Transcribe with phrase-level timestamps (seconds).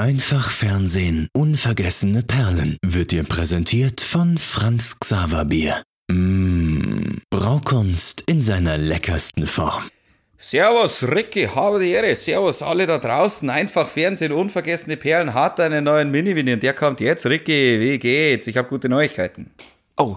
[0.00, 5.82] Einfach Fernsehen, unvergessene Perlen wird dir präsentiert von Franz Xaver Bier.
[6.10, 9.90] Mmh, Braukunst in seiner leckersten Form.
[10.38, 12.16] Servus, Ricky, habe die Ehre.
[12.16, 13.50] Servus, alle da draußen.
[13.50, 17.26] Einfach Fernsehen, unvergessene Perlen hat einen neuen Mini-Winnie und der kommt jetzt.
[17.26, 18.46] Ricky, wie geht's?
[18.46, 19.50] Ich habe gute Neuigkeiten.
[19.98, 20.16] Oh,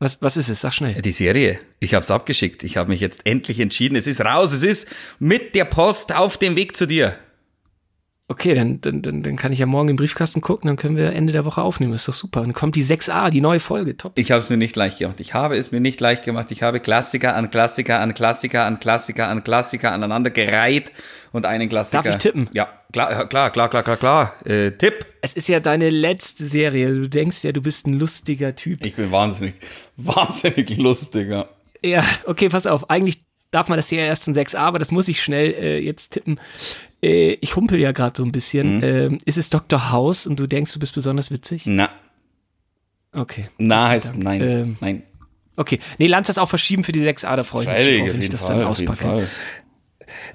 [0.00, 0.62] was, was ist es?
[0.62, 1.00] Sag schnell.
[1.00, 1.60] Die Serie.
[1.78, 2.64] Ich habe es abgeschickt.
[2.64, 3.94] Ich habe mich jetzt endlich entschieden.
[3.94, 4.52] Es ist raus.
[4.52, 4.88] Es ist
[5.20, 7.16] mit der Post auf dem Weg zu dir.
[8.28, 11.12] Okay, dann, dann, dann, dann kann ich ja morgen im Briefkasten gucken, dann können wir
[11.12, 11.92] Ende der Woche aufnehmen.
[11.92, 12.40] Ist doch super.
[12.40, 13.96] Dann kommt die 6a, die neue Folge.
[13.96, 14.12] Top.
[14.16, 15.20] Ich habe es mir nicht leicht gemacht.
[15.20, 16.50] Ich habe es mir nicht leicht gemacht.
[16.50, 20.92] Ich habe Klassiker an Klassiker an Klassiker an Klassiker an Klassiker aneinander gereiht
[21.32, 22.02] und einen Klassiker.
[22.04, 22.48] Darf ich tippen?
[22.52, 24.34] Ja, klar, klar, klar, klar, klar, klar.
[24.46, 25.04] Äh, Tipp.
[25.20, 26.94] Es ist ja deine letzte Serie.
[26.94, 28.84] Du denkst ja, du bist ein lustiger Typ.
[28.84, 29.54] Ich bin wahnsinnig,
[29.96, 31.48] wahnsinnig lustiger.
[31.84, 32.88] Ja, okay, pass auf.
[32.88, 36.12] Eigentlich darf man das hier erst in 6a, aber das muss ich schnell äh, jetzt
[36.12, 36.40] tippen.
[37.02, 38.78] Äh, ich humpel ja gerade so ein bisschen.
[38.78, 38.82] Mhm.
[38.82, 39.92] Ähm, ist es Dr.
[39.92, 41.64] House und du denkst, du bist besonders witzig?
[41.66, 41.90] Na.
[43.12, 43.48] Okay.
[43.58, 44.40] Na heißt nein.
[44.42, 45.02] Ähm, nein.
[45.56, 45.78] Okay.
[45.98, 48.30] Nee, lass das auch verschieben für die 6a, da freue ich mich drauf, wenn ich
[48.30, 49.28] das Fall, dann auspacke.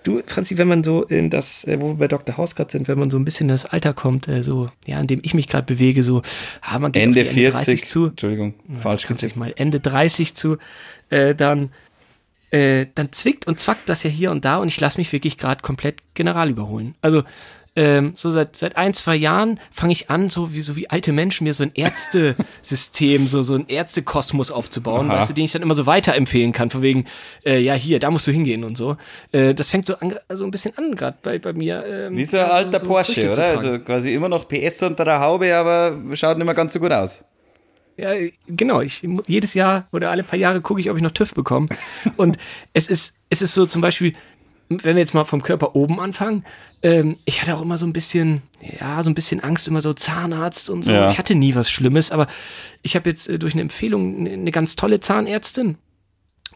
[0.04, 2.38] Du, Franzi, wenn man so in das, äh, wo wir bei Dr.
[2.38, 5.00] House gerade sind, wenn man so ein bisschen in das Alter kommt, äh, so, ja,
[5.00, 6.22] in dem ich mich gerade bewege, so,
[6.62, 8.06] ah, man geht Ende, Ende 40 30 zu.
[8.08, 9.36] Entschuldigung, falsch gesagt.
[9.36, 10.58] mal Ende 30 zu,
[11.10, 11.72] äh, dann
[12.52, 15.38] äh, dann zwickt und zwackt das ja hier und da und ich lasse mich wirklich
[15.38, 16.95] gerade komplett general überholen.
[17.02, 17.23] Also
[17.78, 21.12] ähm, so seit, seit ein, zwei Jahren fange ich an, so wie, so wie alte
[21.12, 25.62] Menschen, mir so ein Ärztesystem, so, so ein Ärztekosmos aufzubauen, weißt du, den ich dann
[25.62, 27.06] immer so weiterempfehlen kann, von wegen,
[27.45, 28.98] äh, ja, hier, da musst du hingehen und so.
[29.32, 31.86] Äh, das fängt so, an, so ein bisschen an, gerade bei, bei mir.
[31.86, 33.45] Ähm, wie so ein alter so, so Porsche, oder?
[33.45, 36.92] Also quasi immer noch PS unter der Haube, aber schaut nicht mehr ganz so gut
[36.92, 37.26] aus.
[37.98, 38.14] Ja,
[38.48, 38.81] genau.
[38.81, 41.67] Ich, jedes Jahr oder alle paar Jahre gucke ich, ob ich noch TÜV bekomme.
[42.16, 42.38] Und
[42.73, 44.14] es ist, es ist so zum Beispiel,
[44.70, 46.45] wenn wir jetzt mal vom Körper oben anfangen,
[46.84, 48.44] ähm, ich hatte auch immer so ein bisschen,
[48.80, 50.92] ja, so ein bisschen Angst, immer so Zahnarzt und so.
[50.92, 51.09] Ja.
[51.09, 52.28] Ich hatte nie was Schlimmes, aber
[52.84, 55.78] ich habe jetzt äh, durch eine Empfehlung eine ganz tolle Zahnärztin.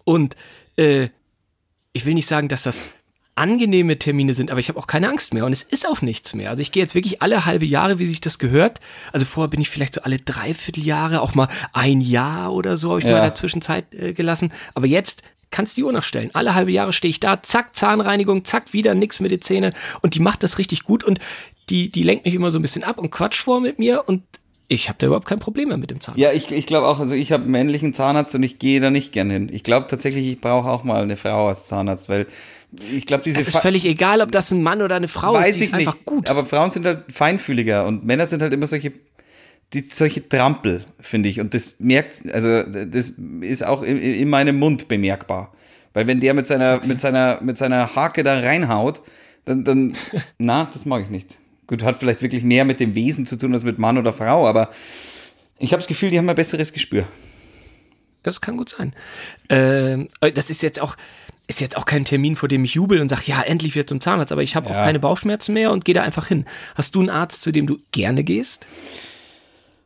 [0.03, 0.35] Und
[0.77, 1.09] äh,
[1.93, 2.83] ich will nicht sagen, dass das
[3.35, 6.33] angenehme Termine sind, aber ich habe auch keine Angst mehr und es ist auch nichts
[6.33, 6.49] mehr.
[6.49, 8.79] Also ich gehe jetzt wirklich alle halbe Jahre, wie sich das gehört.
[9.13, 12.99] Also vorher bin ich vielleicht so alle Dreivierteljahre, auch mal ein Jahr oder so habe
[12.99, 13.11] ich ja.
[13.11, 14.51] mal in der Zwischenzeit äh, gelassen.
[14.73, 16.31] Aber jetzt kannst du die Uhr nachstellen.
[16.33, 20.15] Alle halbe Jahre stehe ich da, zack, Zahnreinigung, zack, wieder nix mit den Zähnen und
[20.15, 21.19] die macht das richtig gut und
[21.69, 24.23] die, die lenkt mich immer so ein bisschen ab und quatscht vor mit mir und
[24.71, 26.21] ich habe da überhaupt kein Problem mehr mit dem Zahnarzt.
[26.21, 28.89] Ja, ich, ich glaube auch, also ich habe einen männlichen Zahnarzt und ich gehe da
[28.89, 29.49] nicht gerne hin.
[29.51, 32.25] Ich glaube tatsächlich, ich brauche auch mal eine Frau als Zahnarzt, weil
[32.93, 33.41] ich glaube, diese.
[33.41, 35.59] Es ist völlig egal, ob das ein Mann oder eine Frau Weiß ist.
[35.59, 35.87] Die ich nicht.
[35.87, 36.29] einfach gut.
[36.29, 38.93] Aber Frauen sind halt feinfühliger und Männer sind halt immer solche,
[39.73, 41.41] die, solche Trampel, finde ich.
[41.41, 43.11] Und das merkt, also das
[43.41, 45.53] ist auch in, in meinem Mund bemerkbar.
[45.93, 46.87] Weil wenn der mit seiner, okay.
[46.87, 49.01] mit seiner, mit seiner Hake da reinhaut,
[49.43, 49.97] dann, dann,
[50.37, 51.39] na, das mag ich nicht.
[51.71, 54.45] Gut, hat vielleicht wirklich mehr mit dem Wesen zu tun als mit Mann oder Frau,
[54.45, 54.71] aber
[55.57, 57.05] ich habe das Gefühl, die haben ein besseres Gespür.
[58.23, 58.93] Das kann gut sein.
[59.47, 60.97] Ähm, das ist jetzt auch,
[61.47, 64.01] ist jetzt auch kein Termin, vor dem ich jubel und sage, ja, endlich wird zum
[64.01, 64.81] Zahnarzt, aber ich habe ja.
[64.81, 66.43] auch keine Bauchschmerzen mehr und gehe da einfach hin.
[66.75, 68.67] Hast du einen Arzt, zu dem du gerne gehst?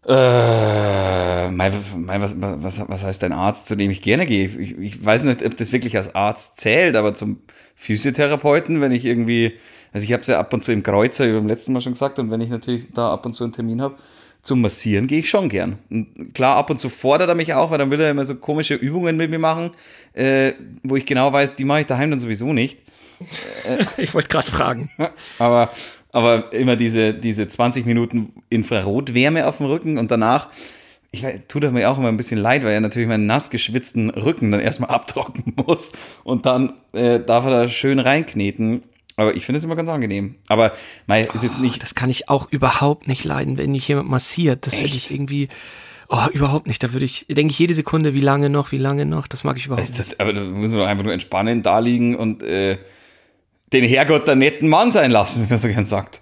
[0.07, 4.47] Äh, mein, mein, was, was, was heißt ein Arzt, zu dem ich gerne gehe?
[4.47, 7.39] Ich, ich weiß nicht, ob das wirklich als Arzt zählt, aber zum
[7.75, 9.53] Physiotherapeuten, wenn ich irgendwie,
[9.93, 11.93] also ich habe es ja ab und zu im Kreuzer, wie beim letzten Mal schon
[11.93, 13.95] gesagt, und wenn ich natürlich da ab und zu einen Termin habe,
[14.43, 15.79] zum Massieren gehe ich schon gern.
[15.89, 18.35] Und klar, ab und zu fordert er mich auch, weil dann will er immer so
[18.35, 19.71] komische Übungen mit mir machen,
[20.13, 22.79] äh, wo ich genau weiß, die mache ich daheim dann sowieso nicht.
[23.97, 24.89] Ich wollte gerade fragen.
[25.39, 25.71] Aber,
[26.15, 30.47] aber immer diese, diese 20 Minuten Infrarotwärme auf dem Rücken und danach,
[31.11, 33.49] ich weiß, tut er mir auch immer ein bisschen leid, weil er natürlich meinen nass
[33.49, 35.91] geschwitzten Rücken dann erstmal abtrocknen muss
[36.23, 38.83] und dann äh, darf er da schön reinkneten
[39.17, 40.35] aber ich finde es immer ganz angenehm.
[40.49, 40.73] Aber
[41.07, 41.77] mei, ist jetzt nicht.
[41.77, 44.67] Oh, das kann ich auch überhaupt nicht leiden, wenn mich jemand massiert.
[44.67, 45.47] Das finde ich irgendwie.
[46.09, 46.83] Oh, überhaupt nicht.
[46.83, 49.27] Da würde ich, denke ich jede Sekunde, wie lange noch, wie lange noch.
[49.27, 50.19] Das mag ich überhaupt das, nicht.
[50.19, 52.77] Aber da müssen wir doch einfach nur entspannen, da liegen und äh,
[53.75, 56.21] den Herrgott der netten Mann sein lassen, wie man so gern sagt.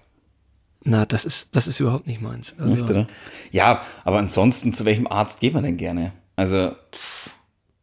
[0.83, 2.53] Na, das ist, das ist überhaupt nicht meins.
[2.57, 3.07] Also, nicht, oder?
[3.51, 6.11] Ja, aber ansonsten, zu welchem Arzt geht man denn gerne?
[6.35, 6.73] Also.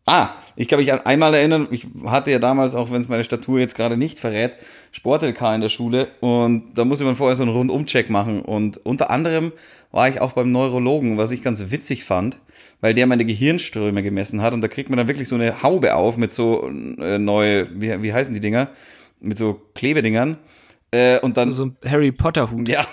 [0.07, 3.23] Ah, ich kann mich an einmal erinnern, ich hatte ja damals, auch wenn es meine
[3.23, 4.57] Statur jetzt gerade nicht verrät,
[4.91, 9.11] Sport-LK in der Schule und da musste man vorher so einen Rundumcheck machen und unter
[9.11, 9.53] anderem
[9.93, 12.39] war ich auch beim Neurologen, was ich ganz witzig fand,
[12.81, 15.95] weil der meine Gehirnströme gemessen hat und da kriegt man dann wirklich so eine Haube
[15.95, 18.69] auf mit so äh, neue, wie, wie heißen die Dinger?
[19.21, 20.39] Mit so Klebedingern
[20.91, 22.69] äh, und dann so, so ein Harry Potter Hut.
[22.69, 22.87] Ja,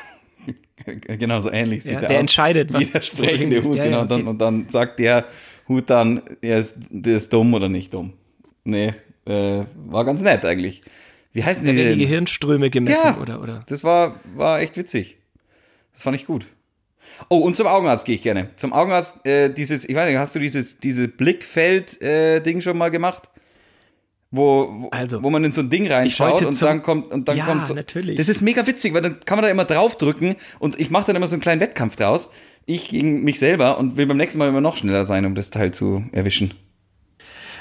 [1.05, 2.21] genau so ähnlich sieht ja, der, der aus.
[2.21, 3.97] entscheidet, was widersprechende Hut, ja, genau.
[3.97, 4.13] Ja, okay.
[4.13, 5.25] und, dann, und dann sagt der
[5.67, 8.13] Hut dann, er ist, der ist dumm oder nicht dumm.
[8.63, 8.93] Nee,
[9.25, 10.83] äh, war ganz nett eigentlich.
[11.33, 11.99] Wie heißen die denn?
[11.99, 13.63] die Gehirnströme gemessen, ja, oder, oder?
[13.67, 15.17] Das war, war echt witzig.
[15.93, 16.47] Das fand ich gut.
[17.29, 18.49] Oh, und zum Augenarzt gehe ich gerne.
[18.55, 23.29] Zum Augenarzt, äh, dieses, ich weiß nicht, hast du dieses, dieses Blickfeld-Ding schon mal gemacht?
[24.29, 27.37] Wo, wo, Also, wo man in so ein Ding reinschaut und dann kommt und dann
[27.37, 27.73] Ja, kommt so.
[27.73, 28.17] natürlich.
[28.17, 31.15] Das ist mega witzig, weil dann kann man da immer draufdrücken und ich mache dann
[31.15, 32.29] immer so einen kleinen Wettkampf draus.
[32.65, 35.49] Ich gegen mich selber und will beim nächsten Mal immer noch schneller sein, um das
[35.49, 36.53] Teil zu erwischen.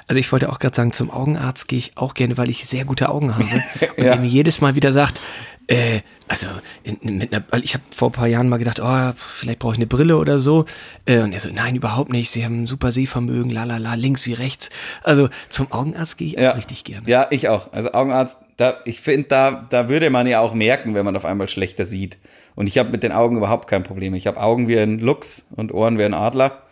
[0.08, 2.84] Also ich wollte auch gerade sagen, zum Augenarzt gehe ich auch gerne, weil ich sehr
[2.84, 3.44] gute Augen habe.
[3.96, 4.10] Und Ja.
[4.12, 5.20] der mir jedes Mal wieder sagt,
[5.68, 6.46] äh, also
[6.84, 10.16] einer, ich habe vor ein paar Jahren mal gedacht, oh, vielleicht brauche ich eine Brille
[10.16, 10.64] oder so.
[11.04, 12.30] Äh, und er so, nein, überhaupt nicht.
[12.30, 14.70] Sie haben ein super Sehvermögen, la la la, links wie rechts.
[15.02, 16.52] Also zum Augenarzt gehe ich Ja.
[16.52, 17.08] auch richtig gerne.
[17.08, 17.72] Ja, ich auch.
[17.72, 21.24] Also Augenarzt, da, ich finde, da, da würde man ja auch merken, wenn man auf
[21.24, 22.18] einmal schlechter sieht.
[22.54, 24.14] Und ich habe mit den Augen überhaupt kein Problem.
[24.14, 26.62] Ich habe Augen wie ein Luchs und Ohren wie ein Adler.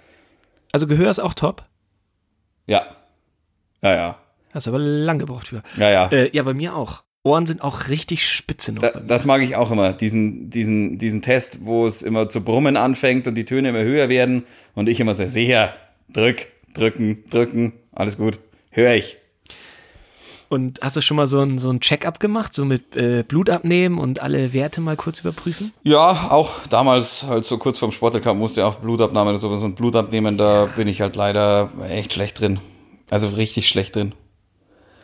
[0.73, 1.62] Also Gehör ist auch top.
[2.67, 2.87] Ja.
[3.82, 4.19] Ja, ja.
[4.52, 5.62] Hast aber lang gebraucht für.
[5.76, 6.06] Ja, ja.
[6.08, 7.02] Äh, ja, bei mir auch.
[7.25, 11.23] Ohren sind auch richtig spitze noch Da, das mag ich auch immer, diesen, diesen, diesen
[11.23, 14.44] Test, wo es immer zu brummen anfängt und die Töne immer höher werden
[14.75, 15.75] und ich immer so, sicher,
[16.12, 18.38] drück, drücken, drücken, alles gut,
[18.71, 19.17] höre ich.
[20.50, 23.49] Und hast du schon mal so ein, so ein Check-up gemacht, so mit äh, Blut
[23.49, 25.73] abnehmen und alle Werte mal kurz überprüfen?
[25.82, 29.77] Ja, auch damals, halt so kurz vorm Sportcup musste ich auch Blutabnahme oder sowas und
[29.77, 32.61] Blut abnehmen, da bin ich halt leider echt schlecht drin.
[33.09, 34.12] Also richtig schlecht drin.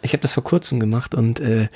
[0.02, 1.68] Ich habe das vor kurzem gemacht und äh,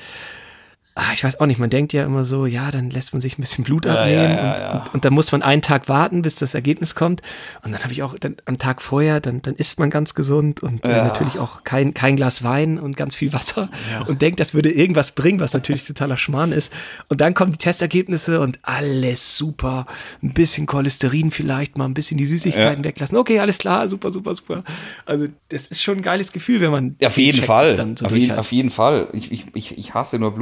[0.97, 3.37] ah, ich weiß auch nicht, man denkt ja immer so, ja, dann lässt man sich
[3.37, 4.73] ein bisschen Blut abnehmen ja, ja, und, ja.
[4.73, 7.21] Und, und dann muss man einen Tag warten, bis das Ergebnis kommt.
[7.65, 10.63] Und dann habe ich auch dann am Tag vorher, dann, dann isst man ganz gesund
[10.63, 13.69] und äh, natürlich auch kein, kein Glas Wein und ganz viel Wasser
[14.07, 16.73] und denkt, das würde irgendwas bringen, was natürlich totaler Schmarrn ist.
[17.09, 19.87] Und dann kommen die Testergebnisse und alles super.
[20.23, 23.17] Ein bisschen Cholesterin vielleicht, mal ein bisschen die Süßigkeiten weglassen.
[23.19, 24.65] Okay, alles klar, super, super, super.
[25.07, 27.77] Also das ist schon ein geiles Gefühl, wenn man Auf den jeden Fall.
[27.97, 29.09] so auf, jeden, auf jeden Fall.
[29.13, 30.33] Ich, ich, ich, hasse nur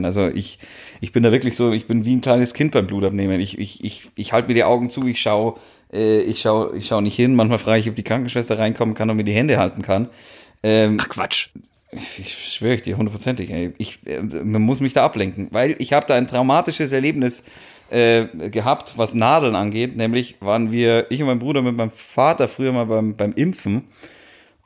[0.00, 0.04] Blutabnehmen.
[0.04, 0.58] Also ich,
[1.00, 3.40] ich bin da wirklich so, ich bin wie ein kleines Kind beim Blutabnehmen.
[3.40, 5.58] Ich, ich, ich, ich halte mir die Augen zu, ich schaue
[5.92, 7.34] äh, ich schau, ich schau nicht hin.
[7.34, 10.08] Manchmal frage ich, ob die Krankenschwester reinkommen kann und mir die Hände halten kann.
[10.62, 11.48] Ähm, Ach Quatsch.
[11.92, 13.50] ich schwöre ich dir hundertprozentig.
[13.78, 17.42] Ich, äh, man muss mich da ablenken, weil ich habe da ein traumatisches Erlebnis
[17.90, 19.96] äh, gehabt, was Nadeln angeht.
[19.96, 23.88] Nämlich waren wir, ich und mein Bruder mit meinem Vater früher mal beim, beim Impfen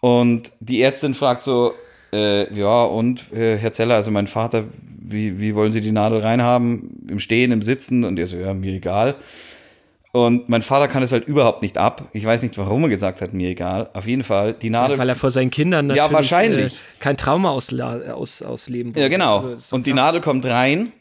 [0.01, 1.73] und die Ärztin fragt so,
[2.15, 4.65] äh, ja und äh, Herr Zeller, also mein Vater,
[5.05, 7.07] wie, wie wollen Sie die Nadel reinhaben?
[7.09, 8.05] Im Stehen, im Sitzen?
[8.05, 9.15] Und er so, ja, mir egal.
[10.13, 12.09] Und mein Vater kann es halt überhaupt nicht ab.
[12.13, 13.91] Ich weiß nicht, warum er gesagt hat, mir egal.
[13.95, 14.97] Auf jeden Fall, die Nadel.
[14.97, 16.75] Weil er vor seinen Kindern natürlich Ja, wahrscheinlich.
[16.75, 19.11] Äh, kein Trauma ausla aus, ausleben Ja, wollte.
[19.11, 19.39] genau.
[19.41, 19.93] Also, und die.
[19.93, 20.93] Nadel kommt rein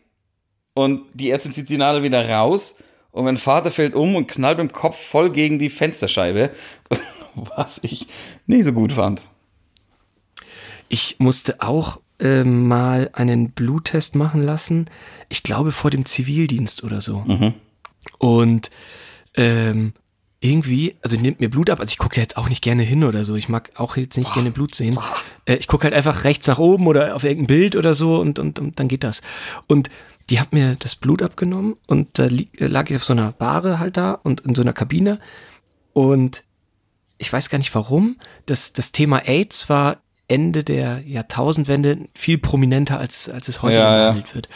[0.74, 2.76] und die Ärztin zieht die Nadel wieder raus
[3.12, 6.50] und mein Vater fällt um und knallt mit dem Kopf voll gegen die Fensterscheibe,
[7.36, 8.08] was ich
[8.48, 9.22] nicht so gut fand.
[10.90, 14.90] Ich musste auch äh, mal einen Bluttest machen lassen.
[15.30, 17.20] Ich glaube vor dem Zivildienst oder so.
[17.20, 17.54] Mhm.
[18.18, 18.72] Und
[19.36, 19.94] ähm,
[20.40, 23.24] irgendwie, also nimmt mir Blut ab, also ich gucke jetzt auch nicht gerne hin oder
[23.24, 23.36] so.
[23.36, 24.98] Ich mag auch jetzt nicht gerne Blut sehen.
[25.46, 28.40] Äh, ich gucke halt einfach rechts nach oben oder auf irgendein Bild oder so und,
[28.40, 29.22] und, und dann geht das.
[29.68, 29.90] Und
[30.30, 33.80] die hat mir das Blut abgenommen und da li lag ich auf so einer Bahre
[33.80, 35.20] halt da und in so einer Kabine.
[35.92, 36.46] Und
[37.18, 39.98] ich weiß gar nicht warum, das, das Thema AIDS war
[40.34, 44.34] Ende der Jahrtausendwende viel prominenter, als, als es heute Ja, ja.
[44.34, 44.50] wird.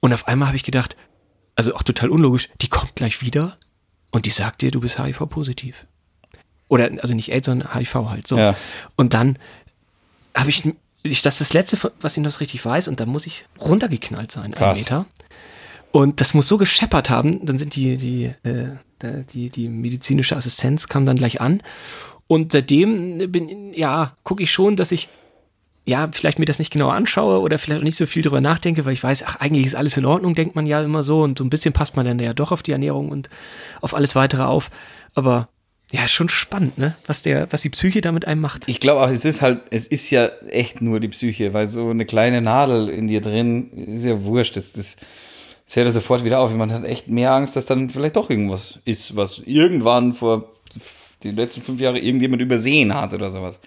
[0.00, 0.96] Und auf einmal habe ich gedacht,
[1.54, 3.58] also auch total unlogisch, die kommt gleich wieder
[4.10, 5.86] und die sagt dir, du bist HIV-positiv.
[6.68, 8.26] Oder, also nicht AIDS, sondern HIV halt.
[8.26, 8.38] So.
[8.38, 8.54] Ja.
[8.96, 9.38] Und dann
[10.34, 10.64] habe ich,
[11.02, 14.32] ich, das ist das Letzte, was ich noch richtig weiß, und da muss ich runtergeknallt
[14.32, 14.76] sein, Krass.
[14.76, 15.06] einen Meter.
[15.90, 18.76] Und das muss so gescheppert haben, dann sind die, die, äh,
[19.32, 21.62] die, die medizinische Assistenz kam dann gleich an.
[22.28, 25.08] Und seitdem bin, ja, gucke ich schon, dass ich,
[25.86, 28.84] ja, vielleicht mir das nicht genau anschaue oder vielleicht auch nicht so viel drüber nachdenke,
[28.84, 31.22] weil ich weiß, ach, eigentlich ist alles in Ordnung, denkt man ja immer so.
[31.22, 33.30] Und so ein bisschen passt man dann ja doch auf die Ernährung und
[33.80, 34.70] auf alles weitere auf.
[35.14, 35.48] Aber
[35.90, 36.96] ja, schon spannend, ne?
[37.06, 38.68] Was der, was die Psyche da mit einem macht.
[38.68, 41.88] Ich glaube auch, es ist halt, es ist ja echt nur die Psyche, weil so
[41.88, 44.54] eine kleine Nadel in dir drin ist ja wurscht.
[44.56, 44.96] Das, das,
[45.64, 46.52] das hört ja sofort wieder auf.
[46.52, 50.52] Man hat echt mehr Angst, dass dann vielleicht doch irgendwas ist, was irgendwann vor
[51.22, 53.60] die letzten fünf Jahre irgendjemand übersehen hat oder sowas.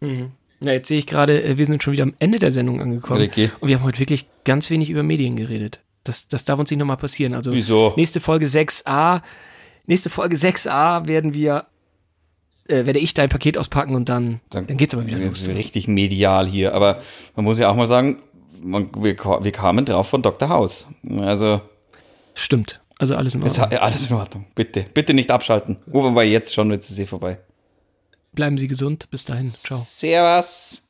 [0.00, 3.20] Na, jetzt sehe ich gerade, äh, wir sind schon wieder am Ende der Sendung angekommen.
[3.20, 3.50] Ricky.
[3.60, 5.80] Und wir haben heute wirklich ganz wenig über Medien geredet.
[6.04, 7.34] Das, das darf uns nicht nochmal passieren.
[7.34, 7.92] Also Wieso?
[7.96, 9.22] nächste Folge 6a,
[9.86, 11.66] nächste Folge 6a werden wir,
[12.68, 15.46] äh, werde ich dein Paket auspacken und dann, dann, geht's aber wieder los.
[15.46, 16.74] richtig medial hier.
[16.74, 17.02] Aber
[17.34, 18.18] man muss ja auch mal sagen,
[18.62, 20.48] man, wir, wir kamen drauf von Dr.
[20.48, 20.86] House.
[21.18, 21.60] Also
[22.34, 22.80] Stimmt.
[22.98, 23.70] Also alles in Ordnung.
[23.70, 24.46] ja alles in Ordnung.
[24.54, 25.76] Bitte, bitte nicht abschalten.
[25.92, 27.38] Rufen wir jetzt schon, jetzt ist eh vorbei.
[28.32, 29.08] Bleiben Sie gesund.
[29.10, 29.52] Bis dahin.
[29.52, 29.78] Ciao.
[29.78, 30.82] Servus.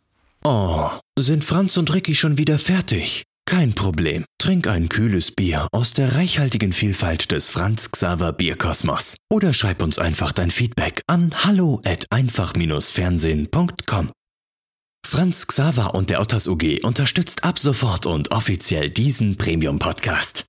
[0.45, 3.25] Oh, sind Franz und Ricky schon wieder fertig?
[3.49, 4.25] Kein Problem.
[4.39, 9.15] Trink ein kühles Bier aus der reichhaltigen Vielfalt des Franz Xaver Bierkosmos.
[9.33, 14.11] Oder schreib uns einfach dein Feedback an hallo at einfach-fernsehen.com.
[15.07, 20.45] Franz Xaver und der Otters UG unterstützt ab sofort und offiziell diesen Premium-Podcast.